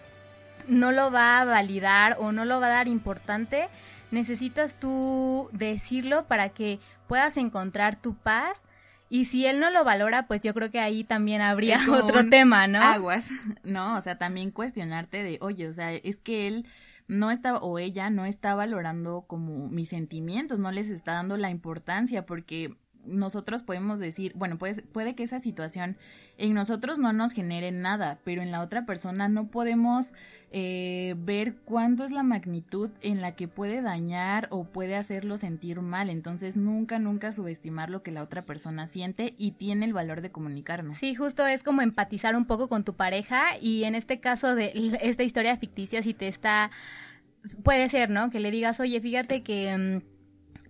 no 0.69 0.93
lo 0.93 1.11
va 1.11 1.41
a 1.41 1.45
validar 1.45 2.17
o 2.19 2.33
no 2.33 2.45
lo 2.45 2.61
va 2.61 2.67
a 2.67 2.71
dar 2.71 2.89
importante, 2.89 3.69
necesitas 4.11 4.79
tú 4.79 5.49
decirlo 5.53 6.27
para 6.27 6.51
que 6.51 6.81
puedas 7.07 7.37
encontrar 7.37 7.97
tu 7.97 8.15
paz. 8.15 8.63
Y 9.09 9.27
si 9.27 9.47
él 9.47 9.61
no 9.61 9.71
lo 9.71 9.85
valora, 9.85 10.27
pues 10.27 10.41
yo 10.41 10.53
creo 10.53 10.71
que 10.71 10.81
ahí 10.81 11.05
también 11.05 11.41
habría 11.41 11.79
otro 11.93 12.29
tema, 12.29 12.67
¿no? 12.67 12.81
Aguas, 12.81 13.27
¿no? 13.63 13.97
O 13.97 14.01
sea, 14.01 14.19
también 14.19 14.51
cuestionarte 14.51 15.23
de, 15.23 15.39
oye, 15.41 15.69
o 15.69 15.73
sea, 15.73 15.93
es 15.93 16.17
que 16.17 16.49
él 16.49 16.67
no 17.09 17.31
está 17.31 17.57
o 17.59 17.79
ella 17.79 18.11
no 18.11 18.25
está 18.25 18.55
valorando 18.57 19.25
como 19.29 19.69
mis 19.69 19.91
sentimientos, 19.91 20.59
no 20.59 20.73
les 20.73 20.89
está 20.89 21.13
dando 21.13 21.37
la 21.37 21.51
importancia 21.51 22.27
porque 22.27 22.75
nosotros 23.07 23.63
podemos 23.63 23.99
decir, 23.99 24.33
bueno, 24.35 24.59
pues 24.59 24.83
puede 24.93 25.15
que 25.15 25.23
esa 25.23 25.41
situación 25.41 25.97
en 26.39 26.55
nosotros 26.55 26.99
no 26.99 27.13
nos 27.13 27.33
genere 27.33 27.73
nada, 27.73 28.19
pero 28.25 28.43
en 28.43 28.51
la 28.51 28.61
otra 28.61 28.85
persona 28.85 29.29
no 29.29 29.49
podemos 29.49 30.13
eh, 30.53 31.15
ver 31.19 31.57
cuánto 31.65 32.05
es 32.05 32.11
la 32.11 32.23
magnitud 32.23 32.91
en 33.01 33.21
la 33.21 33.35
que 33.35 33.49
puede 33.49 33.83
dañar 33.83 34.49
o 34.51 34.65
puede 34.65 34.97
hacerlo 34.97 35.37
sentir 35.39 35.81
mal. 35.81 36.11
Entonces 36.11 36.57
nunca, 36.57 36.99
nunca 36.99 37.33
subestimar 37.33 37.91
lo 37.91 38.03
que 38.03 38.11
la 38.11 38.23
otra 38.23 38.43
persona 38.43 38.87
siente 38.87 39.35
y 39.39 39.53
tiene 39.53 39.87
el 39.87 39.93
valor 39.93 40.21
de 40.21 40.31
comunicarnos. 40.31 40.99
Sí, 40.99 41.15
justo 41.15 41.47
es 41.47 41.63
como 41.63 41.83
empatizar 41.83 42.37
un 42.37 42.45
poco 42.45 42.69
con 42.69 42.85
tu 42.85 42.95
pareja 42.95 43.59
y 43.61 43.85
en 43.85 43.95
este 43.95 44.21
caso 44.21 44.55
de 44.55 44.73
esta 45.03 45.23
historia 45.23 45.57
ficticia, 45.57 46.03
si 46.03 46.15
te 46.15 46.29
está, 46.29 46.71
puede 47.63 47.89
ser, 47.89 48.11
¿no? 48.11 48.31
Que 48.31 48.41
le 48.41 48.51
digas, 48.51 48.81
oye, 48.81 49.01
fíjate 49.01 49.43
que... 49.43 49.77
Mm, 49.77 50.16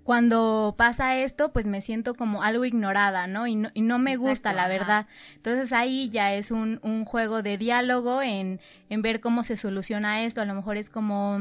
cuando 0.06 0.76
pasa 0.78 1.16
esto, 1.16 1.52
pues 1.52 1.66
me 1.66 1.80
siento 1.80 2.14
como 2.14 2.44
algo 2.44 2.64
ignorada, 2.64 3.26
¿no? 3.26 3.48
Y 3.48 3.56
no, 3.56 3.70
y 3.74 3.82
no 3.82 3.98
me 3.98 4.14
gusta, 4.14 4.52
la 4.52 4.68
verdad. 4.68 5.08
Entonces 5.34 5.72
ahí 5.72 6.10
ya 6.10 6.32
es 6.32 6.52
un, 6.52 6.78
un 6.84 7.04
juego 7.04 7.42
de 7.42 7.58
diálogo 7.58 8.22
en, 8.22 8.60
en 8.88 9.02
ver 9.02 9.18
cómo 9.20 9.42
se 9.42 9.56
soluciona 9.56 10.22
esto. 10.22 10.40
A 10.40 10.44
lo 10.44 10.54
mejor 10.54 10.76
es 10.76 10.90
como 10.90 11.40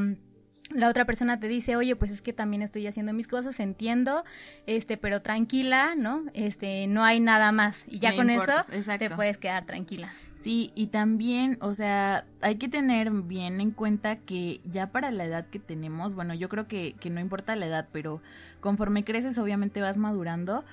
la 0.70 0.88
otra 0.88 1.04
persona 1.04 1.38
te 1.38 1.46
dice, 1.46 1.76
oye, 1.76 1.94
pues 1.94 2.10
es 2.10 2.22
que 2.22 2.32
también 2.32 2.60
estoy 2.60 2.88
haciendo 2.88 3.12
mis 3.12 3.28
cosas, 3.28 3.60
entiendo, 3.60 4.24
este, 4.66 4.96
pero 4.96 5.22
tranquila, 5.22 5.94
¿no? 5.96 6.24
Este, 6.34 6.88
no 6.88 7.04
hay 7.04 7.20
nada 7.20 7.52
más. 7.52 7.78
Y 7.86 8.00
ya 8.00 8.16
con 8.16 8.30
eso 8.30 8.52
te 8.98 9.10
puedes 9.10 9.38
quedar 9.38 9.64
tranquila. 9.64 10.12
Sí, 10.46 10.70
y 10.76 10.86
también, 10.86 11.58
o 11.60 11.74
sea, 11.74 12.24
hay 12.40 12.54
que 12.54 12.68
tener 12.68 13.10
bien 13.10 13.60
en 13.60 13.72
cuenta 13.72 14.18
que 14.18 14.60
ya 14.62 14.92
para 14.92 15.10
la 15.10 15.24
edad 15.24 15.46
que 15.46 15.58
tenemos, 15.58 16.14
bueno, 16.14 16.34
yo 16.34 16.48
creo 16.48 16.68
que, 16.68 16.94
que 17.00 17.10
no 17.10 17.18
importa 17.18 17.56
la 17.56 17.66
edad, 17.66 17.88
pero 17.90 18.22
conforme 18.60 19.02
creces 19.02 19.38
obviamente 19.38 19.80
vas 19.80 19.96
madurando, 19.96 20.64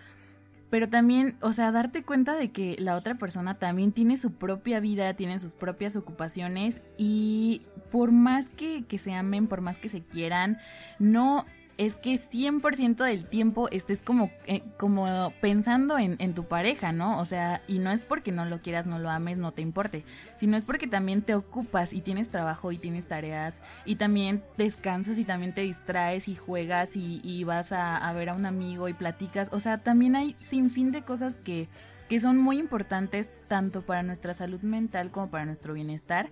pero 0.69 0.89
también, 0.89 1.37
o 1.41 1.53
sea, 1.53 1.71
darte 1.71 2.03
cuenta 2.03 2.35
de 2.35 2.51
que 2.51 2.75
la 2.77 2.95
otra 2.95 3.15
persona 3.15 3.57
también 3.57 3.93
tiene 3.93 4.17
su 4.17 4.33
propia 4.33 4.79
vida, 4.79 5.15
tiene 5.15 5.39
sus 5.39 5.53
propias 5.53 5.95
ocupaciones 5.95 6.79
y 6.99 7.63
por 7.91 8.11
más 8.11 8.49
que, 8.49 8.85
que 8.85 8.99
se 8.99 9.15
amen, 9.15 9.47
por 9.47 9.61
más 9.61 9.79
que 9.79 9.89
se 9.89 10.01
quieran, 10.01 10.59
no 10.99 11.47
es 11.77 11.95
que 11.95 12.19
100% 12.19 13.03
del 13.03 13.25
tiempo 13.25 13.69
estés 13.69 14.01
como, 14.01 14.31
eh, 14.45 14.61
como 14.77 15.33
pensando 15.41 15.97
en, 15.97 16.15
en, 16.19 16.33
tu 16.33 16.45
pareja, 16.45 16.91
¿no? 16.91 17.19
O 17.19 17.25
sea, 17.25 17.61
y 17.67 17.79
no 17.79 17.91
es 17.91 18.05
porque 18.05 18.31
no 18.31 18.45
lo 18.45 18.59
quieras, 18.59 18.85
no 18.85 18.99
lo 18.99 19.09
ames, 19.09 19.37
no 19.37 19.51
te 19.51 19.61
importe, 19.61 20.05
sino 20.37 20.55
es 20.55 20.65
porque 20.65 20.87
también 20.87 21.21
te 21.21 21.35
ocupas 21.35 21.93
y 21.93 22.01
tienes 22.01 22.29
trabajo 22.29 22.71
y 22.71 22.77
tienes 22.77 23.07
tareas 23.07 23.55
y 23.85 23.95
también 23.95 24.43
descansas 24.57 25.17
y 25.17 25.25
también 25.25 25.53
te 25.53 25.61
distraes 25.61 26.27
y 26.27 26.35
juegas 26.35 26.95
y, 26.95 27.21
y 27.23 27.43
vas 27.43 27.71
a, 27.71 27.97
a, 27.97 28.13
ver 28.13 28.29
a 28.29 28.35
un 28.35 28.45
amigo 28.45 28.87
y 28.87 28.93
platicas. 28.93 29.49
O 29.51 29.59
sea, 29.59 29.79
también 29.79 30.15
hay 30.15 30.35
sin 30.49 30.69
fin 30.69 30.91
de 30.91 31.01
cosas 31.01 31.35
que, 31.43 31.67
que 32.07 32.19
son 32.19 32.37
muy 32.37 32.59
importantes 32.59 33.27
tanto 33.47 33.81
para 33.81 34.03
nuestra 34.03 34.33
salud 34.33 34.61
mental 34.61 35.11
como 35.11 35.29
para 35.29 35.45
nuestro 35.45 35.73
bienestar 35.73 36.29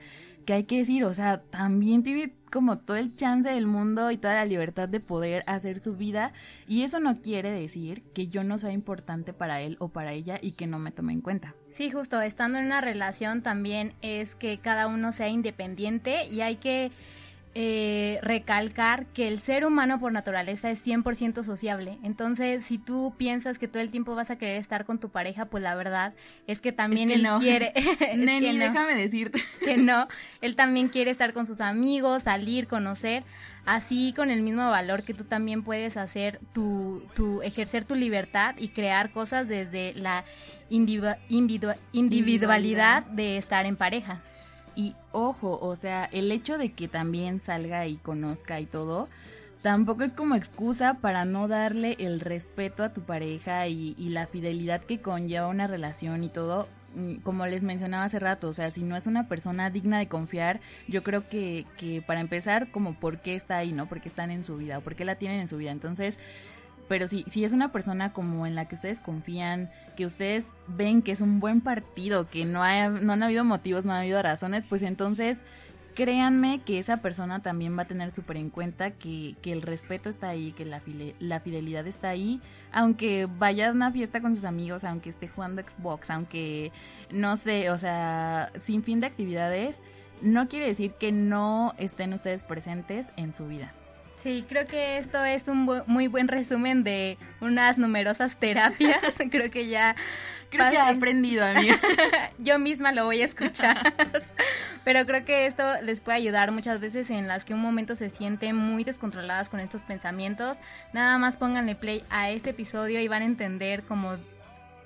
hay 0.53 0.63
que 0.63 0.79
decir, 0.79 1.03
o 1.03 1.13
sea, 1.13 1.41
también 1.41 2.03
tiene 2.03 2.33
como 2.51 2.79
todo 2.79 2.97
el 2.97 3.15
chance 3.15 3.49
del 3.49 3.65
mundo 3.65 4.11
y 4.11 4.17
toda 4.17 4.35
la 4.35 4.45
libertad 4.45 4.89
de 4.89 4.99
poder 4.99 5.43
hacer 5.47 5.79
su 5.79 5.95
vida 5.95 6.33
y 6.67 6.83
eso 6.83 6.99
no 6.99 7.21
quiere 7.21 7.51
decir 7.51 8.03
que 8.13 8.27
yo 8.27 8.43
no 8.43 8.57
sea 8.57 8.71
importante 8.71 9.31
para 9.33 9.61
él 9.61 9.77
o 9.79 9.87
para 9.89 10.11
ella 10.11 10.37
y 10.41 10.51
que 10.51 10.67
no 10.67 10.77
me 10.77 10.91
tome 10.91 11.13
en 11.13 11.21
cuenta. 11.21 11.55
Sí, 11.71 11.89
justo, 11.89 12.21
estando 12.21 12.59
en 12.59 12.65
una 12.65 12.81
relación 12.81 13.41
también 13.41 13.93
es 14.01 14.35
que 14.35 14.59
cada 14.59 14.87
uno 14.87 15.13
sea 15.13 15.29
independiente 15.29 16.27
y 16.27 16.41
hay 16.41 16.57
que 16.57 16.91
eh, 17.53 18.17
recalcar 18.21 19.07
que 19.07 19.27
el 19.27 19.41
ser 19.41 19.65
humano 19.65 19.99
por 19.99 20.13
naturaleza 20.13 20.71
es 20.71 20.81
100% 20.85 21.43
sociable. 21.43 21.97
Entonces, 22.01 22.63
si 22.65 22.77
tú 22.77 23.13
piensas 23.17 23.59
que 23.59 23.67
todo 23.67 23.81
el 23.81 23.91
tiempo 23.91 24.15
vas 24.15 24.31
a 24.31 24.37
querer 24.37 24.55
estar 24.55 24.85
con 24.85 24.99
tu 24.99 25.09
pareja, 25.09 25.43
pues 25.45 25.61
la 25.61 25.75
verdad 25.75 26.13
es 26.47 26.61
que 26.61 26.71
también 26.71 27.11
él 27.11 27.27
quiere. 27.39 27.73
Neni, 28.15 28.57
déjame 28.57 28.95
decirte. 28.95 29.41
Que 29.59 29.75
no. 29.77 30.07
Él 30.39 30.55
también 30.55 30.87
quiere 30.87 31.11
estar 31.11 31.33
con 31.33 31.45
sus 31.45 31.59
amigos, 31.61 32.23
salir, 32.23 32.67
conocer. 32.67 33.23
Así 33.65 34.13
con 34.15 34.31
el 34.31 34.41
mismo 34.41 34.67
valor 34.69 35.03
que 35.03 35.13
tú 35.13 35.25
también 35.25 35.61
puedes 35.61 35.97
hacer 35.97 36.39
tu, 36.53 37.03
tu 37.15 37.41
ejercer 37.43 37.83
tu 37.85 37.95
libertad 37.95 38.55
y 38.57 38.69
crear 38.69 39.11
cosas 39.11 39.47
desde 39.47 39.93
la 39.93 40.23
individualidad 40.69 43.03
de 43.03 43.37
estar 43.37 43.65
en 43.65 43.75
pareja. 43.75 44.21
Y 44.75 44.95
ojo, 45.11 45.59
o 45.61 45.75
sea, 45.75 46.05
el 46.05 46.31
hecho 46.31 46.57
de 46.57 46.71
que 46.71 46.87
también 46.87 47.39
salga 47.39 47.87
y 47.87 47.97
conozca 47.97 48.59
y 48.59 48.65
todo, 48.65 49.07
tampoco 49.61 50.03
es 50.03 50.11
como 50.11 50.35
excusa 50.35 50.95
para 50.95 51.25
no 51.25 51.47
darle 51.47 51.95
el 51.99 52.19
respeto 52.19 52.83
a 52.83 52.93
tu 52.93 53.01
pareja 53.01 53.67
y, 53.67 53.95
la 54.09 54.27
fidelidad 54.27 54.81
que 54.81 55.01
conlleva 55.01 55.47
una 55.47 55.67
relación 55.67 56.23
y 56.23 56.29
todo. 56.29 56.67
Mm, 56.95 57.15
como 57.17 57.45
les 57.45 57.63
mencionaba 57.63 58.03
hace 58.03 58.19
rato, 58.19 58.49
o 58.49 58.53
sea, 58.53 58.69
si 58.71 58.83
no 58.83 58.95
es 58.97 59.07
una 59.07 59.27
persona 59.27 59.69
digna 59.69 59.99
de 59.99 60.07
confiar, 60.07 60.59
yo 60.87 61.03
creo 61.03 61.29
que, 61.29 61.65
que 61.77 62.01
para 62.01 62.19
empezar, 62.19 62.71
como 62.71 62.99
por 62.99 63.21
qué 63.21 63.35
está 63.35 63.57
ahí, 63.57 63.71
¿no? 63.71 63.87
¿Por 63.87 64.01
qué 64.01 64.09
están 64.09 64.31
en 64.31 64.43
su 64.43 64.57
vida 64.57 64.79
o 64.79 64.81
por 64.81 64.95
qué 64.95 65.05
la 65.05 65.15
tienen 65.15 65.39
en 65.39 65.47
su 65.47 65.57
vida? 65.57 65.71
Entonces, 65.71 66.17
pero 66.87 67.07
si, 67.07 67.23
si 67.29 67.45
es 67.45 67.53
una 67.53 67.71
persona 67.71 68.13
como 68.13 68.45
en 68.45 68.55
la 68.55 68.67
que 68.67 68.75
ustedes 68.75 68.99
confían, 68.99 69.69
que 69.95 70.05
ustedes 70.05 70.43
ven 70.67 71.01
que 71.01 71.11
es 71.11 71.21
un 71.21 71.39
buen 71.39 71.61
partido, 71.61 72.27
que 72.27 72.45
no, 72.45 72.63
ha, 72.63 72.89
no 72.89 73.13
han 73.13 73.23
habido 73.23 73.43
motivos, 73.43 73.85
no 73.85 73.93
ha 73.93 73.99
habido 73.99 74.21
razones, 74.21 74.65
pues 74.67 74.81
entonces 74.81 75.37
créanme 75.95 76.61
que 76.61 76.79
esa 76.79 76.97
persona 76.97 77.41
también 77.41 77.77
va 77.77 77.83
a 77.83 77.87
tener 77.87 78.11
súper 78.11 78.37
en 78.37 78.49
cuenta 78.49 78.91
que, 78.91 79.35
que, 79.41 79.51
el 79.51 79.61
respeto 79.61 80.09
está 80.09 80.29
ahí, 80.29 80.53
que 80.53 80.65
la, 80.65 80.81
la 81.19 81.39
fidelidad 81.39 81.85
está 81.87 82.09
ahí, 82.09 82.41
aunque 82.71 83.27
vaya 83.37 83.69
a 83.69 83.71
una 83.71 83.91
fiesta 83.91 84.21
con 84.21 84.35
sus 84.35 84.45
amigos, 84.45 84.83
aunque 84.83 85.09
esté 85.09 85.27
jugando 85.27 85.61
Xbox, 85.61 86.09
aunque 86.09 86.71
no 87.11 87.35
sé, 87.37 87.69
o 87.69 87.77
sea, 87.77 88.51
sin 88.61 88.83
fin 88.83 89.01
de 89.01 89.07
actividades, 89.07 89.79
no 90.21 90.47
quiere 90.47 90.67
decir 90.67 90.93
que 90.93 91.11
no 91.11 91.73
estén 91.77 92.13
ustedes 92.13 92.43
presentes 92.43 93.07
en 93.17 93.33
su 93.33 93.47
vida. 93.47 93.73
Sí, 94.23 94.45
creo 94.47 94.67
que 94.67 94.97
esto 94.97 95.23
es 95.25 95.47
un 95.47 95.67
muy 95.87 96.07
buen 96.07 96.27
resumen 96.27 96.83
de 96.83 97.17
unas 97.39 97.77
numerosas 97.77 98.37
terapias. 98.37 98.99
creo 99.31 99.49
que 99.49 99.67
ya... 99.67 99.95
Creo 100.49 100.69
que 100.69 100.75
he 100.75 100.79
aprendido, 100.79 101.45
amiga. 101.45 101.77
Yo 102.37 102.59
misma 102.59 102.91
lo 102.91 103.05
voy 103.05 103.21
a 103.21 103.25
escuchar. 103.25 103.93
Pero 104.83 105.05
creo 105.05 105.23
que 105.23 105.45
esto 105.45 105.63
les 105.81 106.01
puede 106.01 106.17
ayudar 106.17 106.51
muchas 106.51 106.81
veces 106.81 107.09
en 107.09 107.29
las 107.29 107.45
que 107.45 107.53
un 107.53 107.61
momento 107.61 107.95
se 107.95 108.09
sienten 108.09 108.57
muy 108.57 108.83
descontroladas 108.83 109.47
con 109.47 109.61
estos 109.61 109.81
pensamientos. 109.83 110.57
Nada 110.91 111.17
más 111.19 111.37
pónganle 111.37 111.75
play 111.75 112.03
a 112.09 112.31
este 112.31 112.49
episodio 112.49 112.99
y 112.99 113.07
van 113.07 113.21
a 113.21 113.25
entender 113.25 113.83
cómo 113.83 114.17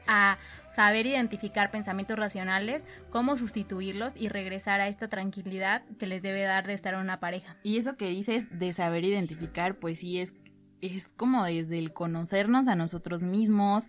a 0.07 0.37
saber 0.75 1.05
identificar 1.05 1.71
pensamientos 1.71 2.17
racionales, 2.17 2.83
cómo 3.09 3.37
sustituirlos 3.37 4.13
y 4.15 4.29
regresar 4.29 4.81
a 4.81 4.87
esta 4.87 5.07
tranquilidad 5.07 5.83
que 5.97 6.07
les 6.07 6.21
debe 6.21 6.41
dar 6.43 6.67
de 6.67 6.73
estar 6.73 6.93
en 6.93 6.99
una 6.99 7.19
pareja. 7.19 7.57
Y 7.63 7.77
eso 7.77 7.97
que 7.97 8.09
dices 8.09 8.45
de 8.51 8.73
saber 8.73 9.03
identificar, 9.05 9.77
pues 9.77 9.99
sí 9.99 10.19
es 10.19 10.33
es 10.81 11.07
como 11.07 11.43
desde 11.45 11.79
el 11.79 11.93
conocernos 11.93 12.67
a 12.67 12.75
nosotros 12.75 13.23
mismos, 13.23 13.85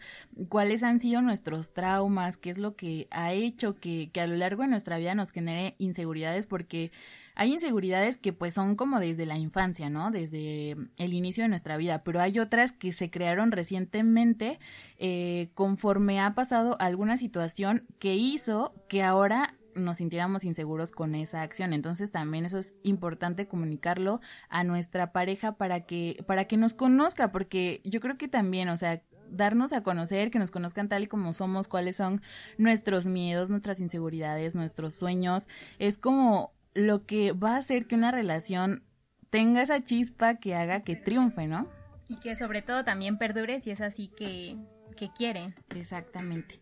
cuáles 0.48 0.82
han 0.82 1.00
sido 1.00 1.20
nuestros 1.20 1.74
traumas, 1.74 2.36
qué 2.36 2.48
es 2.48 2.58
lo 2.58 2.74
que 2.74 3.06
ha 3.10 3.32
hecho 3.32 3.78
que, 3.78 4.10
que 4.12 4.20
a 4.20 4.26
lo 4.26 4.36
largo 4.36 4.62
de 4.62 4.68
nuestra 4.68 4.96
vida 4.96 5.14
nos 5.14 5.30
genere 5.30 5.74
inseguridades, 5.78 6.46
porque 6.46 6.92
hay 7.36 7.52
inseguridades 7.52 8.16
que 8.16 8.32
pues 8.32 8.54
son 8.54 8.76
como 8.76 8.98
desde 8.98 9.26
la 9.26 9.36
infancia, 9.36 9.90
¿no? 9.90 10.10
Desde 10.10 10.76
el 10.96 11.12
inicio 11.12 11.44
de 11.44 11.48
nuestra 11.48 11.76
vida, 11.76 12.02
pero 12.02 12.20
hay 12.20 12.38
otras 12.38 12.72
que 12.72 12.92
se 12.92 13.10
crearon 13.10 13.52
recientemente 13.52 14.58
eh, 14.98 15.50
conforme 15.54 16.18
ha 16.18 16.34
pasado 16.34 16.76
alguna 16.80 17.18
situación 17.18 17.86
que 17.98 18.14
hizo 18.14 18.74
que 18.88 19.02
ahora 19.02 19.54
nos 19.74 19.98
sintiéramos 19.98 20.44
inseguros 20.44 20.90
con 20.90 21.14
esa 21.14 21.42
acción. 21.42 21.74
Entonces 21.74 22.10
también 22.10 22.46
eso 22.46 22.58
es 22.58 22.74
importante 22.82 23.46
comunicarlo 23.46 24.20
a 24.48 24.64
nuestra 24.64 25.12
pareja 25.12 25.52
para 25.52 25.82
que, 25.82 26.24
para 26.26 26.46
que 26.46 26.56
nos 26.56 26.72
conozca, 26.72 27.32
porque 27.32 27.82
yo 27.84 28.00
creo 28.00 28.16
que 28.16 28.28
también, 28.28 28.70
o 28.70 28.76
sea, 28.78 29.02
darnos 29.30 29.72
a 29.74 29.82
conocer, 29.82 30.30
que 30.30 30.38
nos 30.38 30.50
conozcan 30.50 30.88
tal 30.88 31.02
y 31.02 31.06
como 31.06 31.32
somos, 31.32 31.68
cuáles 31.68 31.96
son 31.96 32.22
nuestros 32.58 33.06
miedos, 33.06 33.50
nuestras 33.50 33.80
inseguridades, 33.80 34.54
nuestros 34.54 34.94
sueños, 34.94 35.46
es 35.78 35.98
como 35.98 36.55
lo 36.76 37.06
que 37.06 37.32
va 37.32 37.54
a 37.54 37.58
hacer 37.58 37.86
que 37.86 37.94
una 37.94 38.12
relación 38.12 38.82
tenga 39.30 39.62
esa 39.62 39.82
chispa 39.82 40.36
que 40.36 40.54
haga 40.54 40.80
que 40.80 40.96
triunfe, 40.96 41.46
¿no? 41.46 41.68
Y 42.08 42.20
que 42.20 42.36
sobre 42.36 42.62
todo 42.62 42.84
también 42.84 43.18
perdure 43.18 43.60
si 43.60 43.70
es 43.70 43.80
así 43.80 44.08
que, 44.08 44.56
que 44.96 45.10
quiere. 45.12 45.54
Exactamente. 45.70 46.60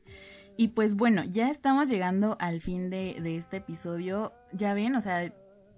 Y 0.57 0.69
pues 0.69 0.95
bueno, 0.95 1.25
ya 1.25 1.51
estamos 1.51 1.89
llegando 1.89 2.37
al 2.41 2.61
fin 2.61 2.89
de, 2.89 3.19
de 3.21 3.37
este 3.37 3.59
episodio. 3.59 4.33
Ya 4.53 4.73
ven, 4.73 4.95
o 4.95 5.01
sea, 5.01 5.33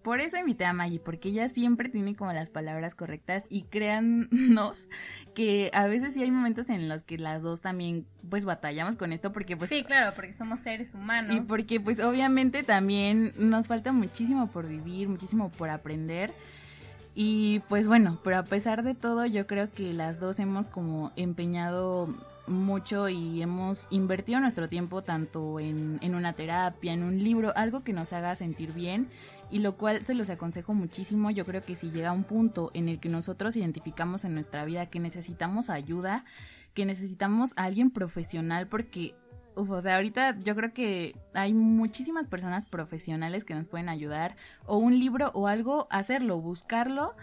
por 0.06 0.20
eso 0.20 0.36
invité 0.36 0.64
a 0.64 0.72
Maggie, 0.72 1.00
porque 1.00 1.30
ella 1.30 1.48
siempre 1.48 1.88
tiene 1.88 2.14
como 2.14 2.32
las 2.32 2.48
palabras 2.48 2.94
correctas 2.94 3.42
y 3.50 3.62
créannos 3.62 4.86
que 5.34 5.68
a 5.74 5.88
veces 5.88 6.14
sí 6.14 6.22
hay 6.22 6.30
momentos 6.30 6.70
en 6.70 6.88
los 6.88 7.02
que 7.02 7.18
las 7.18 7.42
dos 7.42 7.60
también 7.60 8.06
pues 8.30 8.44
batallamos 8.44 8.94
con 8.94 9.12
esto 9.12 9.32
porque 9.32 9.56
pues... 9.56 9.68
Sí, 9.68 9.82
claro, 9.82 10.14
porque 10.14 10.32
somos 10.32 10.60
seres 10.60 10.94
humanos. 10.94 11.34
Y 11.34 11.40
porque 11.40 11.80
pues 11.80 11.98
obviamente 11.98 12.62
también 12.62 13.32
nos 13.36 13.66
falta 13.66 13.90
muchísimo 13.90 14.46
por 14.46 14.68
vivir, 14.68 15.08
muchísimo 15.08 15.50
por 15.50 15.70
aprender. 15.70 16.32
Y 17.16 17.62
pues 17.68 17.88
bueno, 17.88 18.20
pero 18.22 18.38
a 18.38 18.44
pesar 18.44 18.84
de 18.84 18.94
todo 18.94 19.26
yo 19.26 19.48
creo 19.48 19.72
que 19.72 19.92
las 19.92 20.20
dos 20.20 20.38
hemos 20.38 20.68
como 20.68 21.10
empeñado 21.16 22.14
mucho 22.48 23.08
y 23.08 23.42
hemos 23.42 23.86
invertido 23.90 24.40
nuestro 24.40 24.68
tiempo 24.68 25.02
tanto 25.02 25.60
en, 25.60 25.98
en, 26.02 26.14
una 26.14 26.34
terapia, 26.34 26.92
en 26.92 27.02
un 27.02 27.22
libro, 27.22 27.52
algo 27.56 27.82
que 27.82 27.92
nos 27.92 28.12
haga 28.12 28.34
sentir 28.36 28.72
bien 28.72 29.08
y 29.50 29.60
lo 29.60 29.76
cual 29.76 30.04
se 30.04 30.14
los 30.14 30.30
aconsejo 30.30 30.74
muchísimo. 30.74 31.30
Yo 31.30 31.44
creo 31.44 31.62
que 31.62 31.76
si 31.76 31.90
llega 31.90 32.12
un 32.12 32.24
punto 32.24 32.70
en 32.74 32.88
el 32.88 33.00
que 33.00 33.08
nosotros 33.08 33.56
identificamos 33.56 34.24
en 34.24 34.34
nuestra 34.34 34.64
vida 34.64 34.86
que 34.86 35.00
necesitamos 35.00 35.70
ayuda, 35.70 36.24
que 36.74 36.84
necesitamos 36.84 37.50
a 37.56 37.64
alguien 37.64 37.90
profesional 37.90 38.66
porque... 38.66 39.14
o 39.54 39.80
sea, 39.80 39.96
ahorita 39.96 40.38
yo 40.40 40.54
creo 40.54 40.72
que 40.72 41.16
hay 41.32 41.54
muchísimas 41.54 42.26
personas 42.26 42.66
profesionales 42.66 43.44
que 43.44 43.54
nos 43.54 43.68
pueden 43.68 43.88
ayudar, 43.88 44.36
o 44.66 44.76
un 44.76 44.98
libro 44.98 45.30
o 45.34 45.46
algo, 45.46 45.86
hacerlo, 45.90 46.40
buscarlo, 46.40 47.14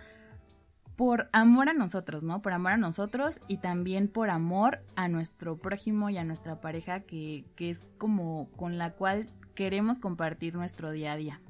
por 0.95 1.29
amor 1.31 1.69
a 1.69 1.73
nosotros, 1.73 2.23
¿no? 2.23 2.41
Por 2.41 2.53
amor 2.53 2.73
a 2.73 2.77
nosotros 2.77 3.39
y 3.47 3.57
también 3.57 4.07
por 4.07 4.29
amor 4.29 4.83
a 4.95 5.07
nuestro 5.07 5.57
prójimo 5.57 6.09
y 6.09 6.17
a 6.17 6.23
nuestra 6.23 6.61
pareja 6.61 7.01
que, 7.01 7.45
que 7.55 7.71
es 7.71 7.79
como 7.97 8.49
con 8.51 8.77
la 8.77 8.91
cual 8.91 9.29
queremos 9.55 9.99
compartir 9.99 10.55
nuestro 10.55 10.91
día 10.91 11.13
a 11.13 11.17
día. 11.17 11.41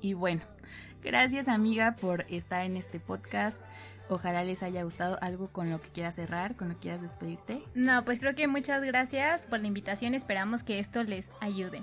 Y 0.00 0.14
bueno, 0.14 0.42
gracias 1.02 1.48
amiga 1.48 1.96
por 1.96 2.24
estar 2.28 2.64
en 2.64 2.76
este 2.76 3.00
podcast. 3.00 3.58
Ojalá 4.10 4.42
les 4.42 4.62
haya 4.62 4.82
gustado 4.84 5.18
algo 5.20 5.48
con 5.48 5.70
lo 5.70 5.80
que 5.80 5.90
quieras 5.90 6.14
cerrar, 6.14 6.56
con 6.56 6.68
lo 6.68 6.74
que 6.74 6.80
quieras 6.80 7.02
despedirte. 7.02 7.62
No, 7.74 8.04
pues 8.04 8.20
creo 8.20 8.34
que 8.34 8.48
muchas 8.48 8.82
gracias 8.82 9.42
por 9.42 9.60
la 9.60 9.66
invitación. 9.66 10.14
Esperamos 10.14 10.62
que 10.62 10.78
esto 10.78 11.02
les 11.02 11.26
ayude. 11.40 11.82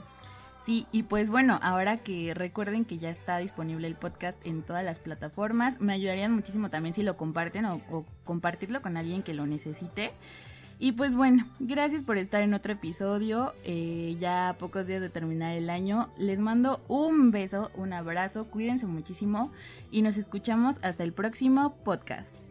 Sí, 0.66 0.88
y 0.92 1.04
pues 1.04 1.30
bueno, 1.30 1.60
ahora 1.62 1.98
que 1.98 2.34
recuerden 2.34 2.86
que 2.86 2.98
ya 2.98 3.12
está 3.12 3.38
disponible 3.38 3.86
el 3.86 3.94
podcast 3.94 4.40
en 4.48 4.64
todas 4.64 4.84
las 4.84 5.00
plataformas, 5.00 5.80
me 5.80 5.94
ayudarían 5.94 6.34
muchísimo 6.34 6.72
también 6.72 6.96
si 6.96 7.04
lo 7.04 7.18
comparten 7.18 7.66
o, 7.66 8.06
compartirlo 8.24 8.82
con 8.82 8.98
alguien 8.98 9.22
que 9.22 9.36
lo 9.36 9.46
necesite. 9.46 10.12
Y 10.80 10.94
pues 10.94 11.16
bueno, 11.16 11.46
gracias 11.60 12.04
por 12.04 12.18
estar 12.18 12.42
en 12.42 12.56
otro 12.56 12.74
episodio. 12.74 13.54
Eh, 13.64 14.18
ya 14.20 14.50
a 14.50 14.58
pocos 14.58 14.88
días 14.88 15.02
de 15.02 15.10
terminar 15.10 15.56
el 15.56 15.70
año. 15.70 16.10
Les 16.18 16.40
mando 16.40 16.84
un 16.88 17.30
beso, 17.30 17.70
un 17.76 17.94
abrazo, 17.94 18.46
cuídense 18.46 18.88
muchísimo 18.88 19.52
y 19.92 20.02
nos 20.02 20.18
escuchamos 20.18 20.78
hasta 20.82 21.04
el 21.04 21.14
próximo 21.14 21.76
podcast. 21.84 22.45